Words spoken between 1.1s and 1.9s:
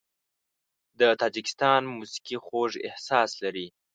تاجکستان